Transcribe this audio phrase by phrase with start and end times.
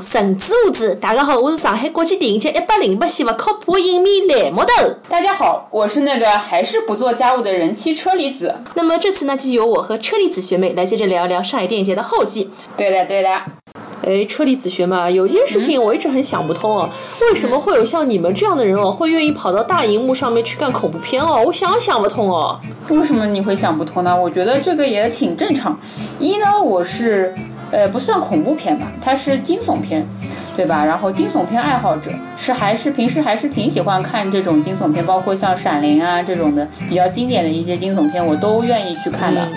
[0.00, 0.94] 神之物子。
[0.96, 4.94] 大家好，我是上海国际电影节一百零八期不靠谱影迷蓝木头。
[5.08, 8.54] 大家好，我是那个还是不做家务的人妻车厘子。
[8.74, 12.50] 那么这次呢，继续由我和车厘子学妹来接着聊一聊上海电影节的后记。
[12.76, 13.30] 对的，对的。
[14.06, 16.90] 哎，车厘子学妹，有一件事情我一直很想不通哦，
[17.22, 21.42] 为什么会有像你们这样的人哦，会愿意跑到大荧幕上面去干恐怖片哦？
[21.46, 22.60] 我想想不通哦。
[22.90, 24.14] 为什么你会想不通呢？
[24.14, 25.78] 我觉得这个也挺正常。
[26.18, 27.34] 一呢，我是。
[27.70, 30.06] 呃，不算恐怖片吧，它是惊悚片，
[30.56, 30.84] 对吧？
[30.84, 39.48] 然后惊悚片爱好者是还是平时还是挺喜欢看这种惊悚片，包括像《闪灵》啊这种的比较经典的一些惊悚片，我都愿意去看的。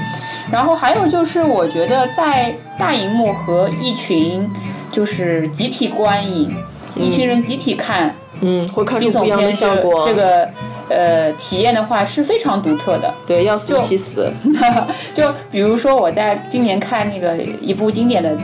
[0.52, 4.48] 然后还有就是，我觉得在大荧幕和一群
[4.92, 6.56] 就是集体观影，
[6.96, 10.48] 一群人集体看，嗯，会看惊悚片效果，这个。
[10.90, 14.30] 呃，体验的话是非常独特的，对，要死其死。
[15.14, 18.36] 就比如说我在今年看那个一部经典的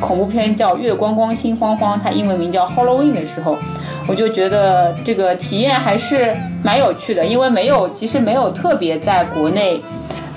[0.00, 3.56] 恐怖片叫《月光光心慌慌》，它英文名叫 Halloween 的时候，
[4.08, 6.34] 我就觉得这个体验还是
[6.64, 9.80] 蛮有趣的，因为没有，其实没有特别在国内，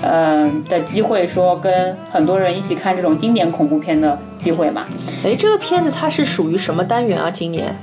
[0.02, 4.84] 嗯的机会说跟很多人一起看这种经典恐怖片的机会嘛。
[5.24, 7.30] 哎，这个片子它是属于什么单元啊？
[7.30, 7.74] 今年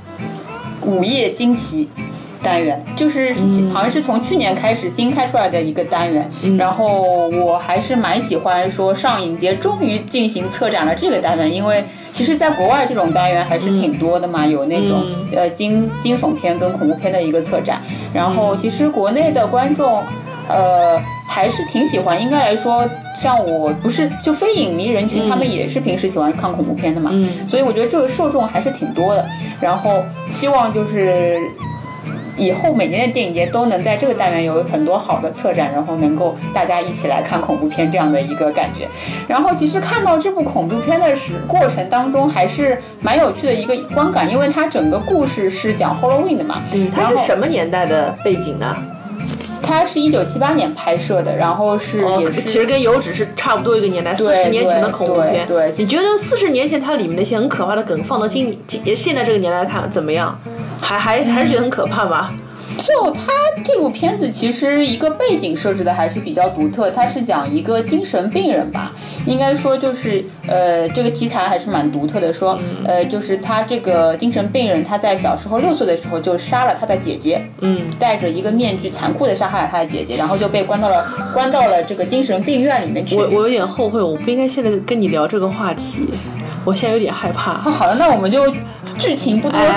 [0.80, 1.88] 午夜惊奇。
[2.44, 3.34] 单元就是
[3.72, 15.02] 好像是从去年开始新开出来的一个单元，然后我还是蛮喜欢说上影节终于进行策展了这个单元，因为其实在国外这种单元还是挺多的嘛，有那种
[15.34, 17.80] 呃惊惊悚片跟恐怖片的一个策展，
[18.12, 20.02] 然后其实国内的观众
[20.48, 27.10] 呃还是挺喜欢，应该来说像我不是就非影迷人群，他们也是平时喜欢看恐怖片的嘛，
[27.48, 29.26] 所以我觉得这个受众还是挺多的，
[29.60, 31.40] 然后希望就是。
[32.36, 38.88] 以后每年的电影节都能在这个单元有很多好的策展，然后能够大家一起来看恐怖片这样的一个感觉。
[39.28, 46.62] 然后其实看到这部恐怖片的时过程当中，还是蛮有趣的一个观感，因为它整个故事是讲 Halloween 的嘛。
[46.72, 48.76] 嗯，它是什么年代的背景呢？
[49.62, 55.46] 它是一九七八年拍摄的，然后是也是其实跟油脂是差不多一个年代，四十年前的恐怖片。
[55.46, 60.38] 对，你觉得四十年前它里面那些很可怕的梗放到今今现在这个年代看怎么样？
[60.80, 62.32] 还还还是觉得很可怕吧？
[62.76, 63.32] 就他
[63.64, 68.92] 这部片子其实一个背景设置的还是比较独特，它是讲一个精神病人吧，
[69.26, 83.16] 应该说就是呃这个题材还是蛮独特的，说呃就是他这个精神病人他在小时候六岁的时候就杀了他的姐姐，嗯，戴着一个面具残酷的杀害了他的姐姐，然后就被关到了 关到了这个精神病院里面去。
[83.16, 86.08] 我我有点后悔，我不应该现在跟你聊这个话题。
[86.64, 87.52] 我现在有点害怕。
[87.58, 88.50] 好了，那我们就
[88.96, 89.68] 剧情不多说，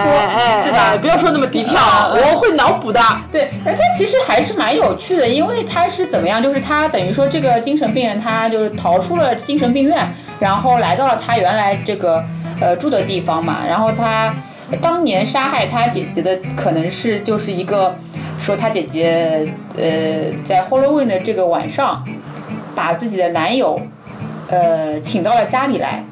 [0.63, 0.95] 是吧？
[1.01, 1.77] 不要说那么低调，
[2.15, 3.01] 我会脑补的。
[3.31, 6.41] 对，而且其实还是蛮有趣的，因为他是怎么样？
[6.41, 10.07] 就是他等于说这个精神病人，他就是逃出了精神病院，
[10.39, 12.23] 然后来到了他原来这个
[12.61, 13.65] 呃住的地方嘛。
[13.67, 14.33] 然后他
[14.81, 17.95] 当年杀害他姐姐的，可能是就是一个
[18.39, 22.03] 说他姐姐呃在 Halloween 的这个晚上，
[22.75, 23.79] 把自己的男友
[24.49, 26.03] 呃请到了家里来。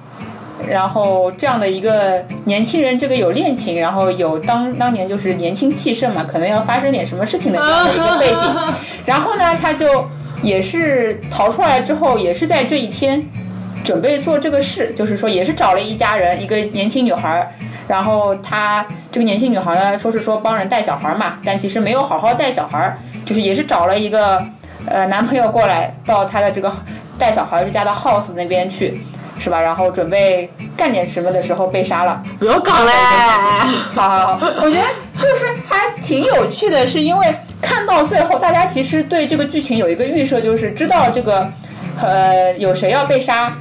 [0.68, 8.74] 然后这样的一个年轻人，这个有恋情，然后有当当年就是年轻气盛嘛，可能要发生点什么事情的这样的一个背景。
[9.06, 10.08] 然后呢，他就
[10.42, 13.24] 也是逃出来之后，也是在这一天
[13.84, 17.52] 准备做这个事，就是说也是找了一家人，一个年轻女孩。
[17.88, 24.44] 然后他这个年轻女孩呢，说是说帮人带小孩嘛，但其实没有好好带小孩，就是也是找了一个
[24.88, 26.74] 呃男朋友过来到他的这个
[27.20, 29.02] 带小孩家的 house 那边去。
[29.38, 29.60] 是吧？
[29.62, 32.22] 然后准备干点什么的时候被杀了。
[32.40, 32.92] 不要讲嘞！
[33.94, 34.86] 好好好，我觉得
[35.18, 41.48] 就是还挺有趣的，是因为看到最后，大家其实对这个剧情有一个预设，就是知道这个
[42.02, 43.54] 呃有谁要被杀，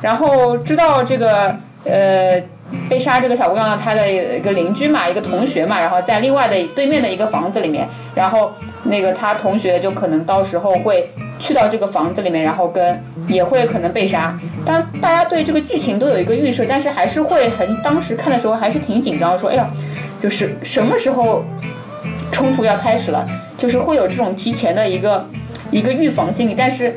[0.00, 2.42] 然后知道这个呃
[2.88, 8.52] 被杀这个小姑娘她的一个邻居嘛，一个同学嘛，然后在另外的对面的一个房子里面，然后
[8.84, 11.08] 那个他同学就可能到时候会。
[11.38, 14.38] 去到这个房子里面，然后跟也会可能被杀。
[14.64, 19.68] 当大家对这个剧情都有一个预设，但是还是会很当时看的时候还是挺紧张，说哎呀，
[20.20, 21.44] 就是什么时候
[22.32, 23.26] 冲突要开始了，
[23.56, 25.26] 就是会有这种提前的一个
[25.70, 26.54] 一个预防心理。
[26.56, 26.96] 但是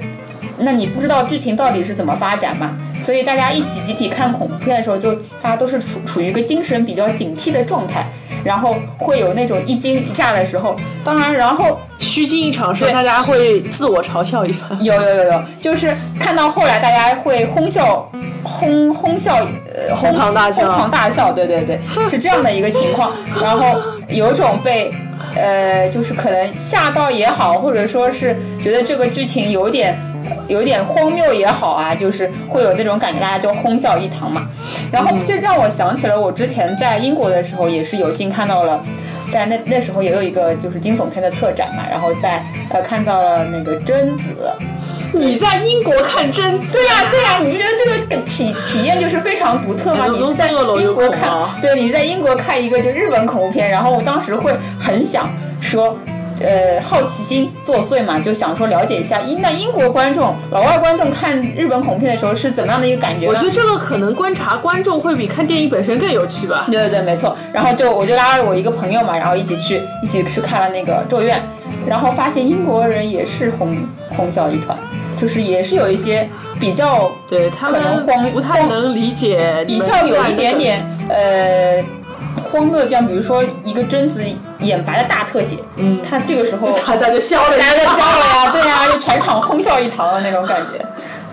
[0.64, 2.78] 那你不知道剧情到底是怎么发展嘛？
[3.02, 8.06] 所以大家一起集体看恐怖片的时候，就大家都是处处于一个精神比较警惕的状态。
[8.44, 14.84] 然后会有那种一惊一乍的时候，当然，然后虚惊一场时，大家会自我嘲笑一番。
[14.84, 18.12] 有有有有，就是看到后来大家会哄笑，
[18.42, 21.80] 哄哄笑，呃，哄堂大笑，哄堂大笑，对对对，
[22.10, 23.12] 是这样的一个情况。
[23.40, 24.92] 然后有种被，
[25.36, 29.96] 呃，就是可能吓到也好，或者说是觉得这个剧情有点
[30.48, 34.50] 有点荒谬也好啊，就是会有那种感觉，大家就哄笑一堂嘛。
[34.92, 38.84] 然后这让我想起了我之前在英国的时候，也是有幸看到了。
[39.32, 44.52] 在那那时候也有一个就是惊悚片的策展嘛，然后在呃看到了那个贞子，
[45.14, 46.68] 你在英国看贞子？
[46.74, 50.08] 对呀对呀，你不觉得这个体体验就是非常独特吗？
[50.12, 51.32] 你是在英国看，
[51.62, 55.98] 对，你在英国看一个就日本恐怖片，然后我当时会很想说。
[56.44, 63.28] 呃，好奇心作祟嘛，就想说了解一下英那英国观众、老外观众看日本恐怖片的时候是怎么样的一个感觉？
[63.28, 66.66] 我觉得这个可能观察观众会比看电影本身更有趣吧。
[66.70, 67.36] 对对对，没错。
[67.54, 71.38] 然后就我就拉着我一个朋友嘛，然后一起去一起去看了那个《咒怨》，
[71.88, 73.78] 然后发现英国人也是哄
[74.10, 74.78] 哄笑一团，
[75.20, 76.30] 就是也是有一些
[76.60, 77.82] 比较对他们
[78.34, 81.84] 不太能理解，比较有一点点呃。
[82.50, 84.22] 荒谬，像比如说一个贞子
[84.62, 90.86] 眼白的大特写，嗯，他这个时候 大家就笑了，大家就笑了呀，对呀，就全场哄笑一堂的那种感觉，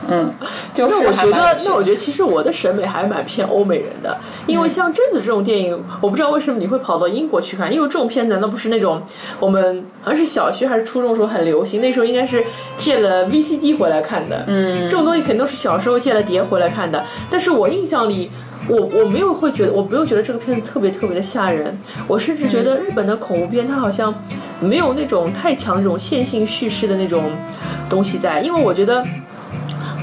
[0.08, 0.32] 嗯，
[0.72, 4.16] 就是我觉得，那我觉得其实我的审美还蛮偏欧美人的，
[4.46, 9.02] 因为像贞子这种电影，我不知道为什么你会跑到英国去看，因为这种片子难道不是那种
[9.38, 12.44] 我们好像是小学还是初中时候很流行，那时候应该是
[12.76, 18.30] 借了 VCD 回来看的，嗯，这种东西肯定都是小时候借了碟回来看的，但是我印象里。
[18.68, 21.76] 我我没有会觉得，我没有觉得这个片子特别特别的吓人。
[22.06, 24.14] 我甚至觉得日本的恐怖片，它好像
[24.60, 27.30] 没有那种太强那种线性叙事的那种
[27.88, 29.04] 东西在，因为我觉得。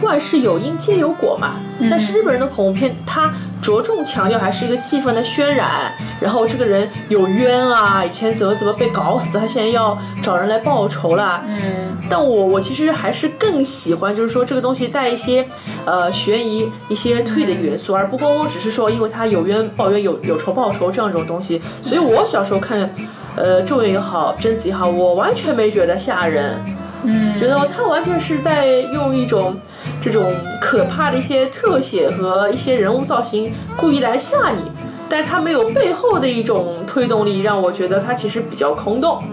[0.01, 1.55] 万事有因皆有果嘛，
[1.89, 3.31] 但是日本人的恐怖片，它
[3.61, 11.43] 着重强调还是一个气氛的渲染，然后这个人有冤啊，以前怎么怎么被搞死，他现在要找人来报仇啦。
[11.47, 15.45] 嗯，但我我其实还是更喜欢，就是说这个东西带一些
[15.85, 21.61] 呃悬疑、一些推的元素，而不光光只是说因为他有冤报冤、有有仇报仇这样一种东西。
[21.81, 22.89] 所以我小时候看，
[23.35, 26.59] 呃，咒怨也好，贞子也好，我完全没觉得吓人。
[27.07, 29.55] 嗯，觉得他完全是在用一种
[30.05, 30.31] 这种
[30.61, 34.61] 可怕的一些特写和一些人物造型，故意来吓你，
[35.09, 39.23] 但是他没有背后的一种推动力，让我觉得它其实比较空洞。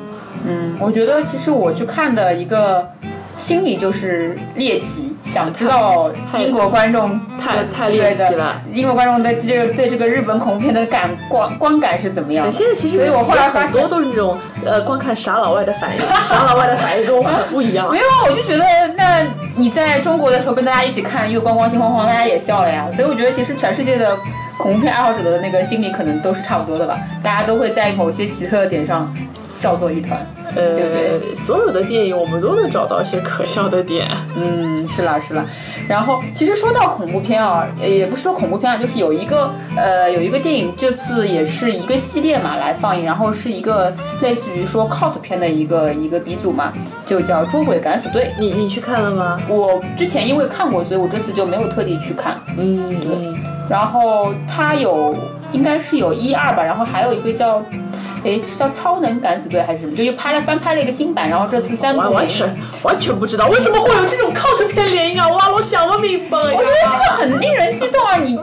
[0.46, 2.88] 嗯，我觉得其实我去看的一个。
[3.34, 8.60] 心理就是猎奇，想知道英国观众太太猎奇了。
[8.70, 12.52] 英国观众对这个对这个日本恐怖片的感观观感是怎么样？
[12.52, 17.90] 现在其实，所以我后来很多都是那种呃，光看傻老外的反应，傻老外的反应跟我很不一样。
[17.90, 18.64] 没有啊，我就觉得，
[18.96, 19.26] 那
[19.56, 22.86] 你在中国的时候跟大家一起看《月光光心慌慌》，大家也笑了呀。
[22.94, 24.16] 所以我觉得，其实全世界的
[24.56, 26.98] 恐怖片爱好者的那个心理可能都是差不多的吧。
[27.22, 29.12] 大家都会在某些奇特的点上
[29.54, 30.18] 笑作一团。
[30.54, 34.06] 呃，所有的电影我们都能找到一些可笑的点。
[34.36, 35.44] 嗯，是啦是啦。
[35.88, 43.90] 然后其实说到恐怖片啊，也不是说恐怖片啊，就是有一个呃有一个电影，这次也是一个系列嘛来放映，然后是一个
[44.20, 46.70] 类似于说 cult 片的一个一个鼻祖嘛，
[47.06, 48.24] 就叫《捉鬼敢死队》。
[48.38, 49.40] 你你去看了吗？
[49.48, 52.38] 我之前因为看过，所以我这次就没有特地去看。
[52.58, 53.36] 嗯嗯。
[53.70, 55.16] 然后它有
[55.50, 57.62] 应该是有一二吧，然后还有一个叫。
[58.24, 59.96] 哎，是叫《超能敢死队》还是什么？
[59.96, 65.28] 就又拍了翻拍了一个新版，然后这次三部完全完全不知道为什么会有这种靠着片联姻啊！
[65.28, 66.38] 哇，我想不明白。
[66.38, 68.16] 我觉得这个很令人激动啊！
[68.16, 68.38] 你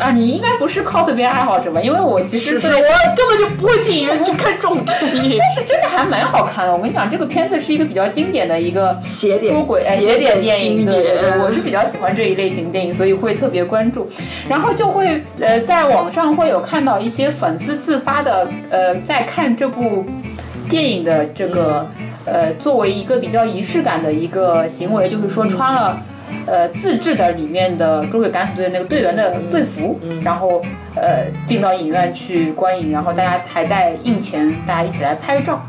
[0.00, 1.80] 啊，你应该不是 cos 片爱好者吧？
[1.80, 2.80] 因为我其实是我
[3.16, 6.72] 根本就不会进影院去看这种电影，但是真的还蛮好看的。
[6.72, 10.84] 我跟你讲，这个片子是一个比较经典的一个邪点捉鬼邪点电影。
[10.84, 14.08] 对对对，我是比较喜欢这一类型电影，所以会特别关注。
[14.48, 20.04] 然后就会呃，在网上会有看到一些粉丝自发的呃，在看这部。
[20.66, 21.86] 电影的这个
[22.24, 26.02] 呃，作为一个比较仪式感的一个行为，就是说穿了
[26.46, 30.62] 呃自制的里面的中水敢死队的那个队员的队服，然后
[30.96, 35.62] 呃进到影院去观影，然后大家还在映前，大家一起来拍照，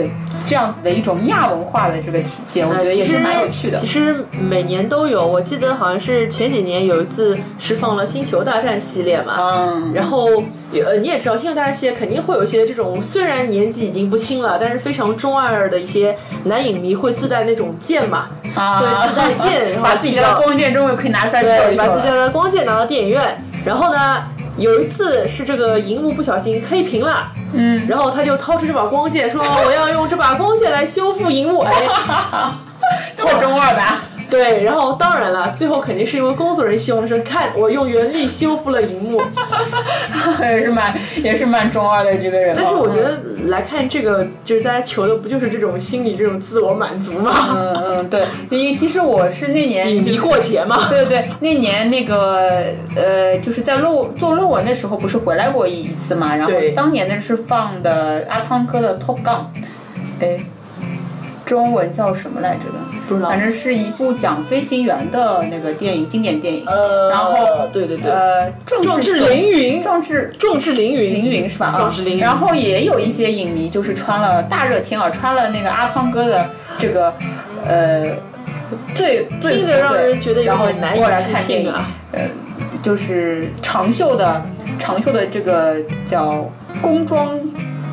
[0.00, 0.10] 对。
[0.44, 3.78] 这样子的一种亚文化的这个体现，我觉得也是蛮有趣的。
[3.78, 10.26] 其实每年都有，我记得好像是前几年有一次是放了《星球大战》系列嘛，嗯，然后
[10.72, 24.22] 呃你也知道，《星球大战》系列肯定会有一些这种虽然年纪已经不轻了，但是非常中二的一些男影迷会自带那种剑嘛，啊，会自带剑，然 后把自己的光剑终于可以拿出来对，把自己的光剑拿到电影院，然后呢。
[24.56, 31.86] 有一次是这个荧幕不小心黑屏了，嗯，然后他就掏出这把光剑，说我要用这把光剑来修复荧幕，哎，
[33.18, 33.82] 好中二的。
[34.30, 39.22] 对，然后当然了，最后肯定是因为工作人员希望说，看我用原力修复了荧幕，
[40.42, 42.54] 也是蛮也是蛮中二的这个人。
[42.56, 47.32] 但是我觉得来看这个，就是大家求的不就是这种心理这种自我满足吗？
[47.54, 48.26] 嗯嗯，对。
[48.50, 52.64] 你其实我是那年影迷过节嘛，对对对，那年那个
[52.96, 56.34] 呃，就是在论做论文的时候，不是回来过一次嘛？
[56.34, 59.44] 然后当年的是放的阿汤哥的 Top Gun，
[60.20, 60.40] 哎。
[61.46, 62.74] 中文叫什么来着的？
[63.08, 66.64] 不知道反正是一部讲飞行员的那个电影，经典电影。
[66.66, 71.68] 呃，然后对对对，呃，壮志凌云，壮志壮志凌云，凌云是吧？
[71.68, 72.18] 啊壮志凌云。
[72.18, 76.50] 然后也有一些影迷就是穿了大热天啊，穿了那个阿汤哥的
[76.80, 77.14] 这个
[77.64, 78.04] 呃
[78.96, 81.88] 队队服听着让人觉得有然后点难以过来置看电影信啊。
[82.10, 82.22] 呃，
[82.82, 84.42] 就是长袖的
[84.80, 86.50] 长袖的这个叫
[86.82, 87.38] 工装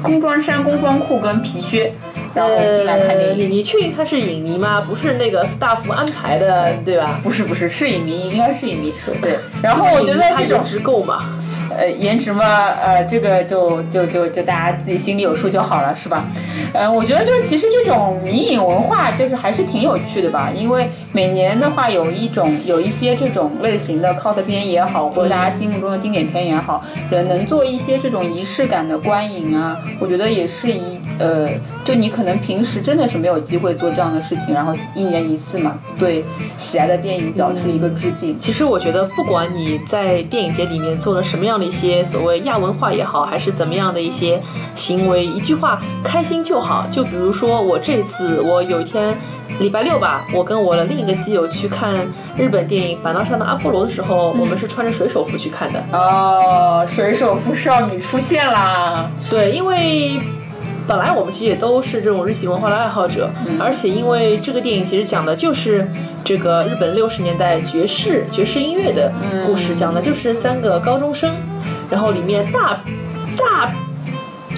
[0.01, 1.93] 工装衫、工装裤跟皮靴，
[2.33, 3.49] 然后进来看呃，电影。
[3.51, 4.81] 你你确定他是影迷吗？
[4.81, 7.19] 不是那个 staff 安排的，对吧？
[7.23, 8.93] 不是不是是影迷，应该是影迷。
[9.21, 11.39] 对，然后我觉得他这种颜值够嘛？
[11.75, 16.23] 呃，颜值嘛，呃，这个就就就就大家自己心里有数就好了，是吧？
[16.71, 31.47] 呃，我觉得就是其实这种迷影文化就是还是挺有趣的吧，因为每年的话有一种有一些这种类型的 cult 片也好，或者大家心目中的经典片也好，人能做一些这种仪式感的观影啊，我觉得也是一呃，
[31.85, 36.25] 就你可能平时真的是没有机会做这样的事情，然后一年一次嘛，对
[36.57, 38.37] 喜爱的电影表示一个致敬。
[38.37, 44.41] 其实我觉得，不管你在电影节里面做了什么样的一些所谓亚文化也好，还是怎么样的一些
[44.75, 46.85] 行为，一句话，开心就好。
[46.91, 49.17] 就比如说我这次，我有一天
[49.59, 51.95] 礼拜六吧，我跟我的另一个基友去看
[52.35, 55.81] 日本电影《板道上的阿波罗》的时候，我们是穿着水手服去看的。
[55.93, 59.09] 哦，水手服少女出现啦！
[59.29, 60.19] 对，因为
[60.87, 65.87] 本来我们其实也都是这种日系文化的爱好者，而且因为这个电影其实讲的就是
[66.23, 69.11] 这个日本六十年代爵士爵士音乐的
[69.45, 71.35] 故事，讲的就是三个高中生，
[71.89, 72.81] 然后里面大
[73.37, 73.73] 大。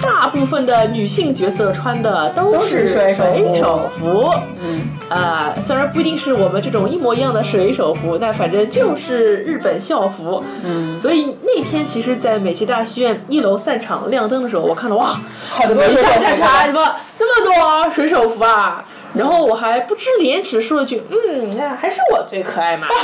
[0.00, 3.14] 大部分的女性角色穿的都都是水
[3.54, 10.42] 手服嗯，啊，虽然不一定是我们这种一模一样的水手服，但反正就是日本校服。
[10.64, 15.18] 嗯，所以那天其实，在美琪大戏院一楼散场亮灯的时候，我看到哇，
[15.50, 17.44] 很怎么一多水手服下下起来，怎么那么
[17.84, 18.84] 多水手服啊？
[19.14, 22.86] 然后我还不知廉耻说了句，嗯，那还是我最可爱嘛。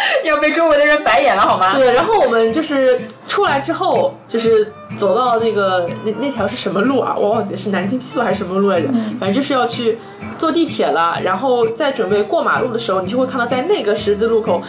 [0.24, 1.74] 要被周围的人白眼了好吗？
[1.76, 7.14] 对，然后我们就是出来之后，就是走到那个那那条是什么路啊？
[7.16, 8.88] 我忘记是南京西路还是什么路来着。
[9.18, 9.98] 反正就是要去
[10.36, 14.62] 坐地铁了，然后在准备过马路的时候，你就会看到在那个十字路口，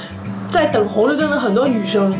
[0.50, 2.16] 在等红绿灯的很多女生，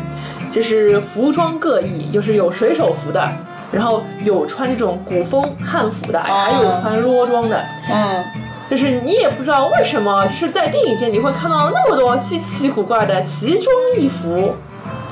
[0.50, 3.28] 就是服装各异，就是有水手服的。
[3.72, 8.24] 然后有穿这种古风汉服的，还有穿裸装的，嗯，
[8.70, 13.66] 就是你也不知道为什么，就是在电影节你会看到那么多稀奇古怪的奇装
[13.98, 14.54] 异服，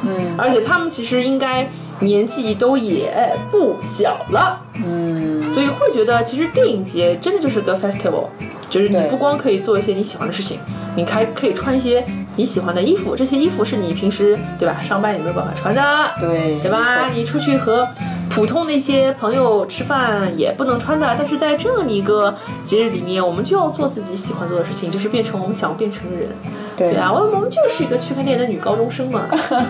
[0.04, 0.36] 嗯。
[0.38, 8.28] 而且他们其实应该年纪都也不小了，嗯，所以会觉得其实电影节真的就是个 festival，
[8.68, 10.58] 就是你不光可以做一些你喜欢的事情，
[10.96, 12.04] 你还可以穿一些
[12.36, 15.82] 你喜欢的衣服，这些衣服是你平时对吧上班也没有办法穿的，
[16.20, 17.08] 对，对吧？
[17.08, 17.88] 你出去和
[18.30, 26.28] 普通那些朋友吃饭也不能穿的，但是在这样一个节日里面，我们就要做自己喜欢做的事情，就是变成我们想变成的人。
[26.76, 29.22] 对对啊，我我们就是一个去看电影的女高中生嘛，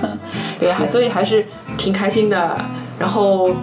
[0.60, 1.46] 对啊，所以还是
[1.78, 2.56] 挺开心的。
[2.98, 3.54] 然后，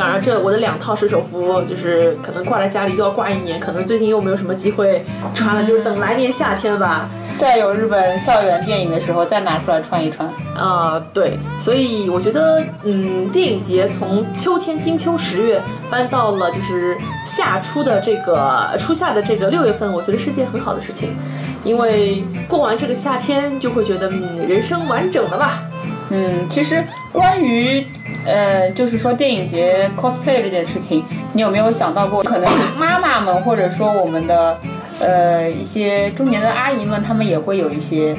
[0.00, 5.04] 当然这我的两套水手服就是可能挂在家里又要挂一年，可能最近又没有什么机会
[5.34, 7.06] 穿了，就是等来年夏天吧。
[7.36, 10.26] 再有日本校园电影的时候再拿出来穿一穿。
[10.56, 21.14] 啊、对，所以我觉得，嗯，电影节从秋天金秋十月搬到了就是夏初的这个初夏的这个六月份，我觉得是件很好的事情，
[21.62, 25.62] 因为过完这个夏天就会觉得，嗯，人生完整了吧。
[26.08, 27.86] 嗯，其实关于
[28.26, 32.48] 呃，就是说电影节 cosplay 这件事情，你有没有想到过，可能
[32.78, 34.58] 妈妈们或者说我们的
[35.00, 38.14] 呃一些中年的阿姨们，她们也会有一些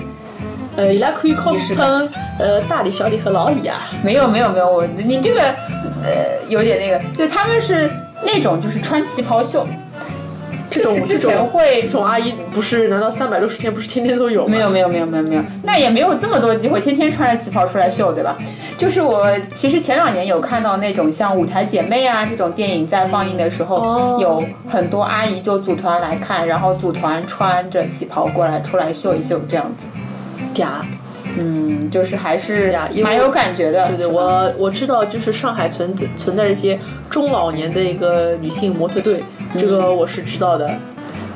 [0.75, 3.91] 呃，伊拉可以 cos 成呃大李、小李和老李啊。
[4.03, 5.41] 没有没有没有，我你这个
[6.03, 7.89] 呃有点那个，就是他们是
[8.23, 9.67] 那种就是穿旗袍秀，
[10.71, 12.87] 这种之这种前会这种阿姨不是？
[12.87, 14.51] 难道三百六十天不是天天都有吗？
[14.51, 18.37] 没有没有没有没有没有，那也没有这么多机会天天穿着旗袍出来秀，对吧？
[18.77, 29.85] 就是我其实前两年有看到那种像舞台姐妹啊这种电影在放映的时候，哦有很多阿姨就组团来看，然后组团穿着旗袍过来出来秀一秀这样子。
[30.55, 30.67] 嗲。
[31.37, 33.87] 嗯，就是还是呀蛮有感觉的。
[33.87, 36.77] 对对，我我知道，就是上海存在存在一些
[37.09, 39.23] 中老年的一个女性模特队，
[39.57, 40.79] 这个我是知道的，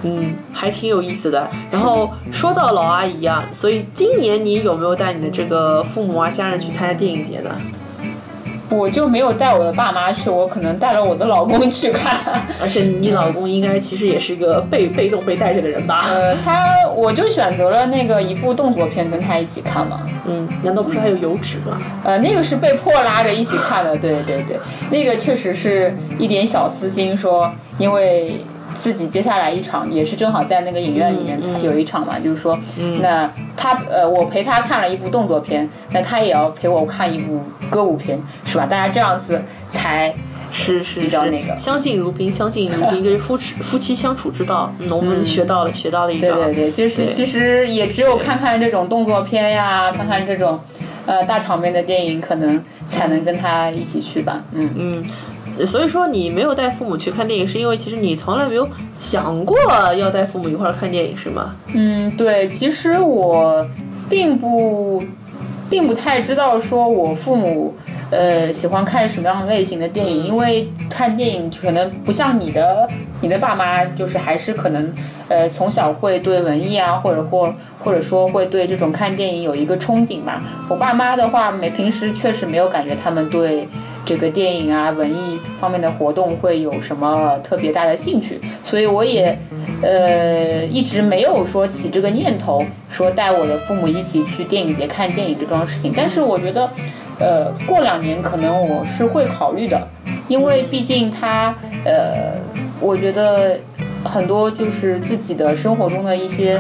[0.03, 1.49] 嗯，还挺有意思的。
[1.71, 7.51] 然后说到老阿姨啊，所以今年你有没有带你的这个父母啊、家人去参加电影节呢？
[8.69, 12.19] 我就没有带我的爸妈去，我可能带了我的老公去看。
[12.61, 16.05] 而且你老公应该其实也是一个被被动被带着的人吧？
[16.09, 20.01] 呃，他我就选择了那个一部动作片跟他一起看嘛。
[20.25, 21.77] 嗯，难道不是还有油脂吗？
[22.03, 24.57] 呃，那个是被迫拉着一起看的，对对对，
[24.89, 28.43] 那个确实是一点小私心，说因为。
[28.77, 32.57] 自己接下来一场也是正好在那个影院里面有一场嘛，就是说，
[33.01, 38.65] 那他呃，我陪他看了一部动作片，那他也要陪我看一部歌舞片，是吧？
[38.65, 40.13] 大家这样子才
[40.51, 44.73] 是是比较那个相敬如宾，相敬如宾 就是夫妻夫妻相处之道。
[44.79, 46.35] 嗯，我们学到了，学到了一招。
[46.35, 50.59] 对对对，就是其实也只有看看这种动作片呀，看看这种
[51.05, 54.43] 呃大场面的电影，可能才能跟他一起去吧。
[54.53, 55.05] 嗯嗯。
[55.63, 58.67] 所以说你没有带父母去看电影，是因为其实你从来没有
[58.99, 59.55] 想过
[59.95, 61.55] 要带父母一块儿看电影，是吗？
[61.75, 63.63] 嗯，对，其实我
[64.09, 65.03] 并不，
[65.69, 67.75] 并不太知道说我父母。
[68.11, 70.25] 呃，喜欢看什么样类型的电影？
[70.25, 72.87] 因为看电影可能不像你的，
[73.19, 74.93] 你的爸妈就是还是可能，
[75.27, 77.51] 呃，从小会对文艺啊，或者或
[77.83, 80.39] 或者说会对这种看电影有一个憧憬吧。
[80.69, 83.67] 我爸妈的话，没平时确实没有感觉他们对
[84.05, 89.37] 这个电影啊、文艺方面的活动会有什么特别大的兴趣，所以我也
[89.81, 95.91] 呃一直没有说起这个念头，说带我的父母一起去电影节看电影这桩事情。
[95.95, 96.69] 但是我觉得。
[97.17, 99.87] 呃，过两年可能我是会考虑的，
[100.27, 102.33] 因为毕竟他，呃，
[102.81, 103.57] 我觉得
[104.03, 106.59] 很多就是自己的生活中的一些，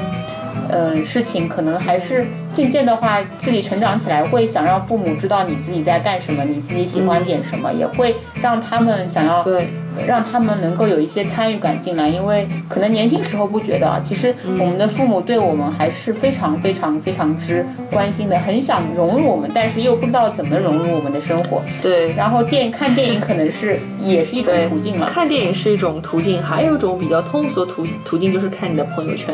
[0.69, 9.67] 呃，事情，可能还是渐渐的话，自己成长起来会想让父母知道你自己在干什么，你自己喜欢点什么，也会让他们想要对。
[10.05, 21.61] 让他们能够有一些参与感进来，因为可能年轻时候不觉得啊，其实我们的父母对我们还是非常非常非常之关心的，很想融入我们，但是又不知道怎么融入我们的生活。
[21.81, 25.07] 对，然后电看电影可能是也是一种途径嘛。
[25.07, 29.33] 看电影是一种途径，还有一种比较通俗的途途径就是看你的朋友圈。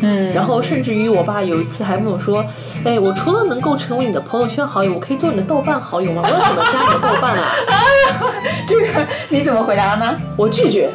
[0.00, 2.44] 嗯，然后甚至于我爸有一次还问我说
[2.84, 6.22] ：“哎，我除了能够成为你的朋友圈好友，我可以做你的豆瓣好友吗？
[6.24, 7.52] 我要怎么加你的豆瓣啊？”
[8.66, 10.16] 这个你怎么回答呢？
[10.36, 10.90] 我拒绝。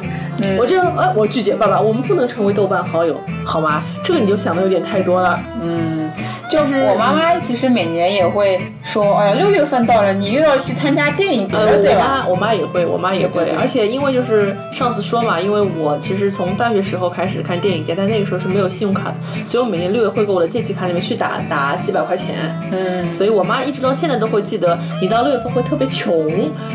[0.58, 3.84] 我这呃，我拒绝爸爸，我们不能成为豆瓣好友，好吗？
[4.04, 5.40] 这个你就想的有点太多了。
[5.62, 6.10] 嗯。
[6.50, 8.60] 就是我妈妈其实每年也会
[8.94, 12.28] 说，哎呀，六月份到了，你又要去参加电影节了，对吧？
[12.30, 13.50] 我妈也会，我妈也会。
[13.60, 22.56] 而且因为就是上次说嘛，因为我其实从大学时候开始看电影节，但那个时候是没有信用卡的，所以我每年六月会给我的借记卡里面去打打几百块钱。
[22.72, 26.30] 嗯，所以我妈一直到现在都会记得，你到六月份会特别穷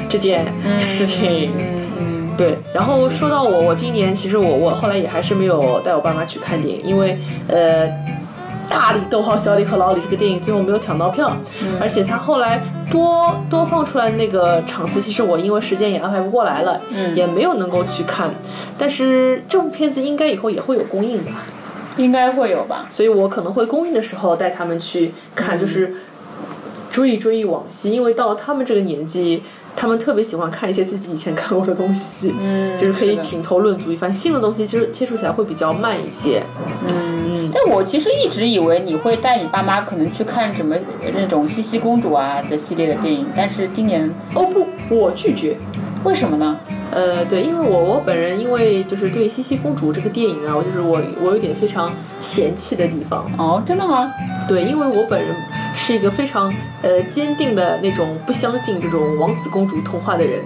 [0.08, 0.44] 这件
[0.80, 1.52] 事情。
[1.56, 2.58] 嗯嗯，对。
[2.74, 7.88] 然后说到我，我今年其实我我后来也还是没有带我爸妈去看电影，因为呃。
[8.68, 11.30] 大李、逗号、小李和老李这个电影最后没有抢到票，
[11.80, 16.80] 而且他后来多多放出来那个场次，其实我因为时间也安排不过来了，
[17.14, 18.30] 也没有能够去看。
[18.76, 21.42] 但是这部片子应该以后也会有公映吧？
[21.96, 22.86] 应该会有吧？
[22.90, 25.94] 所以我可能会公映的时候带他们去看，就是
[26.90, 29.42] 追忆追忆往昔，因为到了他们这个年纪。
[29.80, 34.12] 他们特别喜欢看一些自己以前看过的东西，嗯，就是可以品头论足一番。
[34.12, 36.42] 新的东西其实接触起来会比较慢一些，
[36.88, 37.48] 嗯。
[37.52, 40.74] 但我其实一直以为你会带你爸妈可能去看什么
[41.14, 45.56] 那种茜茜公主啊的系列的电影，但是今年哦不，我拒绝，
[46.02, 46.58] 为什么呢？
[46.90, 53.30] 呃，对，因为我我本人因为就是对茜茜公主这个电影啊，我就是我我有点非常嫌弃的地方。
[53.38, 54.10] 哦，真的吗？
[54.48, 55.34] 对，因为我本人
[55.78, 60.42] 是一个非常呃坚定的那种不相信这种王子公主童话的人，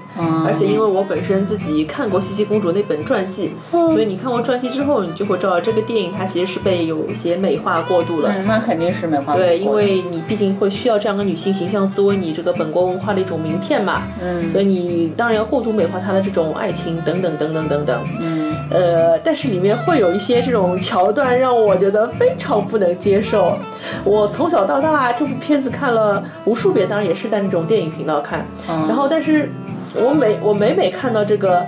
[0.46, 8.30] 而且因为我本身自己看过茜茜公主那本传记，所以你看过传记之后，你就会知道这个电影它其实是被有一些美化过度了。
[8.30, 9.34] 嗯，那肯定是美化。
[9.34, 14.02] 对，因为你毕竟会需要这样的女性形象作为你这个本国文化的一种名片嘛。
[14.20, 18.04] 嗯，所以你当然要过度美化她的这种爱情等等等等等等。
[18.20, 23.58] 嗯，呃，但是里面会有一些这种桥段让我觉得非常不能接受。
[24.04, 28.46] 我从小到大这部片子看了无数遍，当然也是在那种电影频道看。
[28.66, 29.50] 然后，但是
[29.94, 31.66] 我每我每每看到这个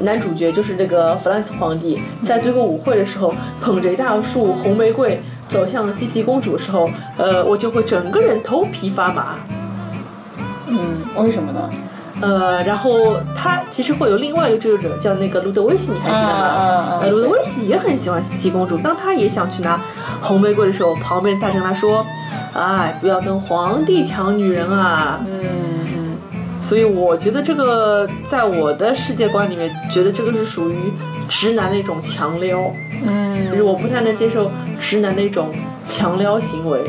[0.00, 9.36] 男主角，就是这个弗兰茨皇帝，在最后舞会的时候捧着一大束红玫瑰走向茜茜公主的时候，呃，我就会整个人头皮发麻。
[10.66, 11.70] 嗯，为什么呢？
[12.22, 16.98] 呃，然后他其实会有另外一个追求者，叫那个路德维希，你还记得吗？
[17.02, 18.78] 呃，路德维希也很喜欢茜茜公主。
[18.78, 19.80] 当他也想去拿
[20.20, 22.06] 红玫瑰的时候，旁边大声他说
[22.54, 26.16] ：“哎，不要跟皇帝抢女人啊！”嗯嗯。
[26.60, 30.92] 所以我觉得这个在我的世界观里面，觉得这个是属于
[31.28, 32.72] 直男的一种强撩。
[33.04, 35.50] 嗯，就是我不太能接受直男的一种
[35.84, 36.80] 强撩行为，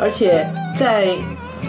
[0.00, 1.18] 而且在。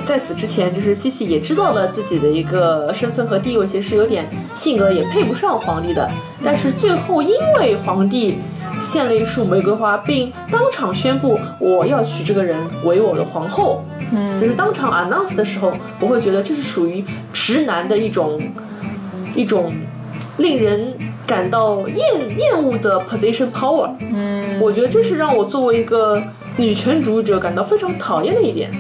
[0.06, 6.10] 在此之前，就是西西也知道了自己的一个身份和地位，其实是有点性格也配不上皇帝的。
[6.44, 8.40] 但是最后因为皇帝
[8.82, 18.42] 献了一束玫瑰花，并当场宣布我要娶这个人为我的皇后，嗯，就是当场 announce 的时候，我会觉得这是属于直男的一种
[19.36, 19.72] 一种
[20.38, 20.98] 令人
[21.28, 23.92] 感到厌厌恶的 position power。
[24.12, 26.20] 嗯，我觉得这是让我作为一个
[26.58, 28.72] 女权主义者感到非常讨厌的一点。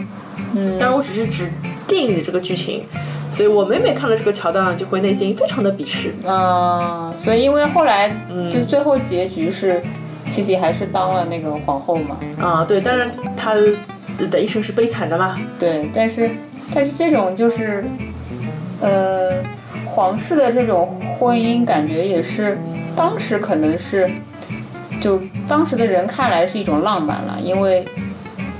[0.53, 1.51] 嗯，当然我只是指
[1.87, 2.83] 电影的这个剧情，
[3.31, 6.13] 所以我每每看到这个桥段，就会内心非常的鄙视。
[6.27, 8.09] 啊，所以因为后来
[8.51, 9.81] 就最后结局是，
[10.25, 12.17] 西西还是当了那个皇后嘛。
[12.39, 13.53] 啊，对，当然她
[14.31, 15.39] 的一生是悲惨的啦。
[15.59, 16.29] 对，但是
[16.73, 17.83] 但是这种就是，
[18.81, 19.43] 呃，
[19.85, 22.57] 皇室的这种婚姻，感觉也是
[22.95, 24.09] 当时可能是，
[24.99, 27.85] 就当时的人看来是一种浪漫了，因为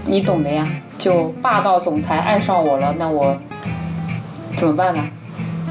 [0.05, 0.67] 你懂的呀。
[0.99, 3.35] 就霸道总裁爱上我了，那我
[4.55, 5.01] 怎么办呢？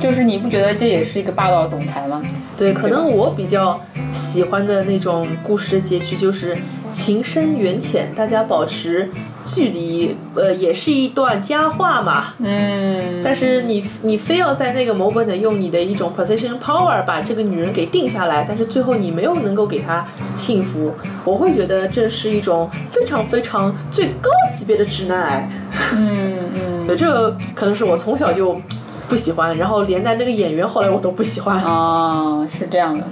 [0.00, 2.22] 就是你不觉得这也是一个霸道总裁吗？
[2.56, 3.80] 对，可能我比较
[4.12, 6.56] 喜欢的那种故事的结局就是
[6.92, 9.10] 情深缘浅，大家保持
[9.48, 12.34] 距离，呃，也是一段佳话嘛。
[12.38, 13.22] 嗯。
[13.24, 20.06] 但是你你非要在那个 moment 用你的一种 position power 把这个女人给定下来，但是最后你没有能够给她
[20.37, 20.92] 幸福，
[21.24, 25.50] 我会觉得这是一种非常非常最高级别的直男癌。
[25.96, 26.87] 嗯嗯。
[26.87, 28.61] 对，这个可能是我从小就。
[29.08, 33.02] 不喜欢，然后连带那个演员后来我都不喜欢啊，是这样的，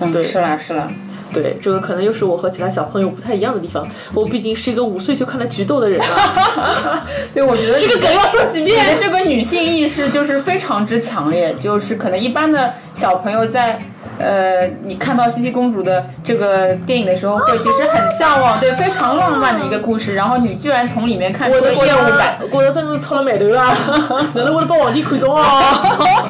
[0.00, 0.86] 嗯，对，是啦是啦，
[1.32, 13.78] 对，这个可能又是我和其他小朋友不太一样的地方，我毕竟是一个五岁就看了菊豆的人啊， 对，我觉得这个梗要说几遍，这个女性意识就是非常之强烈，就是可能一般的小朋友在。
[14.22, 20.14] 呃，你看到茜茜公主的这个电影的时候，会其实很向往，对，非常浪漫的一个故事。
[20.14, 23.76] 然后你居然从里面看出了厌恶感，我觉得真是戳了眉头啊！
[24.34, 25.44] 难道我把皇帝看中啊？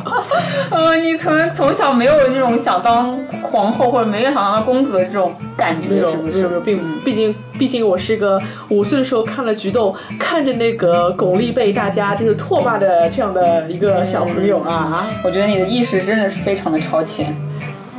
[0.72, 6.33] 呃，你从从小没有这种想当皇后或者没有想当公主的这种感觉，是不是？
[6.33, 15.07] 没有，没有，并毕竟毕竟我是一个五岁的时候看了《菊豆》，看着那个巩俐被大家就是唾骂的这样的一个小朋友啊。
[15.22, 17.37] 我觉得你的意识真的是非常的超前。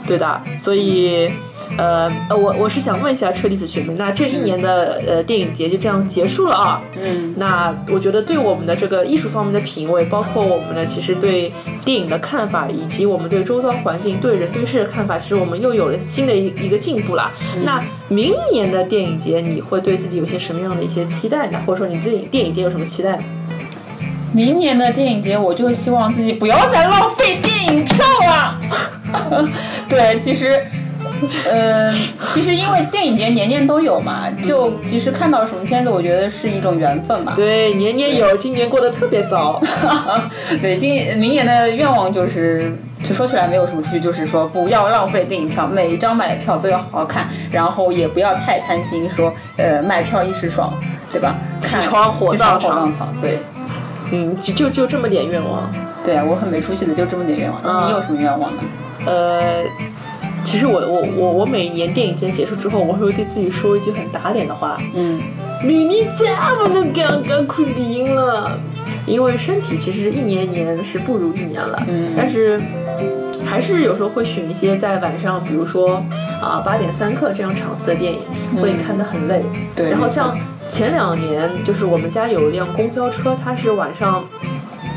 [0.05, 1.29] 对的，所以，
[1.77, 6.81] 呃，我我是想问一下车厘子学妹，那这一年的呃电影节就这样结束了啊？
[7.01, 11.53] 嗯，那我觉得对我们的这个艺术方面的品味，包括我们的其实对
[11.85, 17.31] 电影的看法，以及我们对周遭环境、对人对事的看法，其实我们又有了新的一一个进步啦。
[17.63, 21.59] 那明年的电影节，你会对自己有些什么样的一些期待呢？
[21.65, 23.17] 或者说你对电影节有什么期待？
[24.33, 28.59] 明年的电影节，我就希望自己不要再浪费电影票了。
[29.87, 30.61] 对，其实，
[31.49, 31.91] 呃，
[32.31, 37.33] 其实因为电影节年年都有嘛，就其实看到什么片子，我觉得是一种缘分嘛。
[37.35, 39.61] 对，年年有，今年过得特别早。
[40.61, 50.73] 对，今明年的愿望就是，就说起来没有什么出去，就是说不要浪费电影票，每一张买的票都要好好看，然后也不要太贪心，说呃买票一时爽，
[51.11, 51.35] 对吧？
[51.61, 53.39] 起床火葬场，对。
[54.11, 55.71] 嗯，就就就这么点愿望，
[56.05, 57.59] 对啊，我很没出息的，就这么点愿望。
[57.63, 58.61] 那你有什么愿望呢？
[59.05, 59.63] 呃，
[60.43, 65.21] 其实我我我我每年电影节结束之后，我会对自己说一句很打脸的话，嗯，
[65.63, 68.59] 明年再不能干干看电影了，
[69.05, 72.61] 因为身体其实一年一年是不如一年了，嗯，但是
[73.45, 76.03] 还是有时候会选一些在晚上，比如说
[76.41, 78.19] 啊八点三刻这样场次的电影，
[78.61, 79.43] 会看得很累，
[79.75, 80.35] 对，然后像。
[80.69, 84.23] 前两年就是我们家有一辆公交车，它是晚上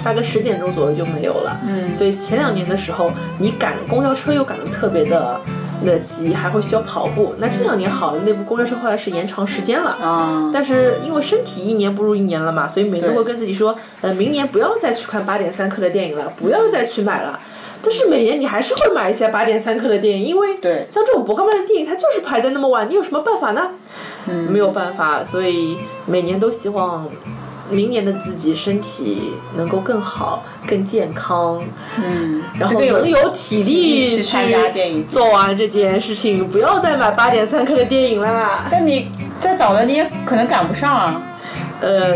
[0.06, 1.60] 大概十点钟左右就没有了。
[1.66, 5.40] 嗯，所以前两年的时候，你赶公交车又赶得特别的
[5.84, 7.34] 的急，还会需要跑步。
[7.38, 10.48] 那这两年好了，那部公交车后来是延长时间了啊。
[10.54, 17.40] 但是因为身体一年不如一年了嘛，所以每年都会跟自己说，呃，明年不要再去看八点三刻的电影了，不要再去买了。
[17.82, 23.70] 但是每年你还是会买一些八点三刻的电影，因为对像这种博格曼的电影，它就是排在那么晚，你有什么办法呢？
[24.28, 27.08] 嗯，没有办法，所以每年都希望
[27.70, 31.62] 明年的自己身体能够更好、更健康，
[31.96, 38.66] 嗯，然后能有体力去参加电影做完这件事情，不要再买八点三刻的电影啦。
[38.70, 41.22] 但你再早了，你也可能赶不上啊。
[41.80, 42.14] 呃，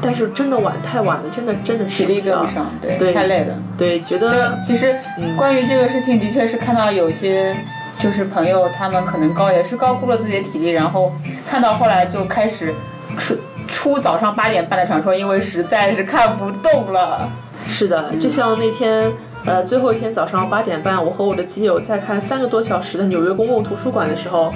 [0.00, 3.54] 但是真的晚太晚了，真的真的体力跟不上，对，太累了。
[3.76, 4.98] 对，觉得其实
[5.36, 7.56] 关于这个事情，的确是看到有些。
[8.00, 11.10] 就是朋友，他们可能高也是高估了自己的体力，然后
[11.44, 12.72] 看到后来就开始
[13.16, 13.36] 出
[13.68, 17.30] 出早上八点半的传，说因为实在是看不动了。
[17.66, 19.12] 是的，就像那天
[19.44, 24.50] 呃最后一天早上八点半，我和我的基友在看三个多小时的纽约公共图书馆的时候，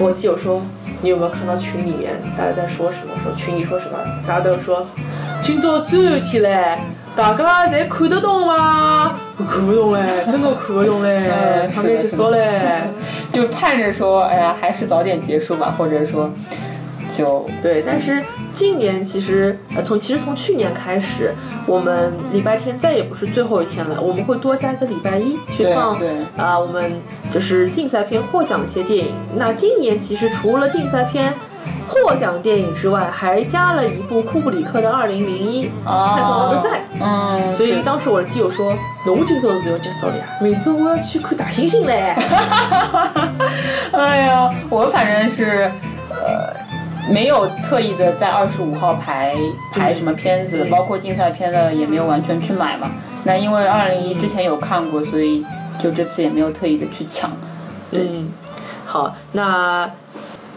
[0.00, 0.60] 我基友说
[1.00, 3.12] ：“你有没有看到群里面大家在说什么？
[3.22, 3.98] 说群里说什么？
[4.26, 4.84] 大家都说
[5.40, 6.78] 今朝最后一天嘞，
[7.14, 9.14] 大家侪看得懂吗？
[9.48, 12.82] 看不懂嘞，真的看不懂嘞，他们结束嘞，
[13.30, 16.32] 就盼着说，哎呀，还是早点结束吧，或者说，
[17.14, 17.84] 就对。
[17.86, 18.24] 但是
[18.56, 21.34] 今年其实，呃，从其实从去年开始，
[21.66, 26.90] 我们礼拜天再也不是最后一天了，我们会多加一个礼拜一去放对啊、我们
[27.30, 29.12] 就是竞赛片获奖的一些电影。
[29.36, 31.34] 那今年其实除了竞赛片。
[31.88, 36.68] 获奖电影之外，还加了一部库布里克的《二零零一太空奥德赛》。
[37.00, 42.14] 嗯，所以当时我的基友说：“侬今朝是要结束了呀，明朝我要去看大猩猩嘞。
[43.92, 45.85] 哎呀，我反正是，呃，
[47.08, 49.34] 没有特意的在二十五号排
[49.72, 52.90] 排什么片子，嗯包括竞赛片的也没有完全去买嘛。
[53.24, 55.44] 那因为二零一之前有看过，所以
[55.78, 57.30] 就这次也没有特意的去抢。
[57.92, 58.28] 嗯，
[58.84, 59.90] 好，那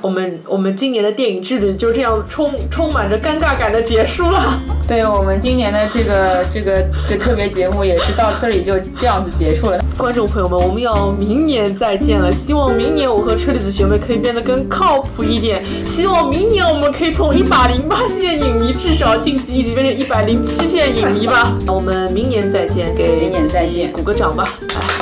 [0.02, 4.62] 我们我们今年的电影之旅就这样充充满着尴尬感的结束了。
[4.88, 9.80] 对我们今年的这个这个这特别节目也是到这里就这样子结束了。
[9.96, 12.32] 观众朋友们，我们要明年再见了。
[12.32, 15.64] 希望明年我和车厘子学妹可以变得更靠谱一点。
[15.86, 21.56] 希望明年我们可以从一百零八线影迷至少晋级一级，变成一百零七线影迷吧。
[21.68, 24.58] 我们明年再见，给明年再见自己鼓个掌吧。
[24.74, 24.99] 哎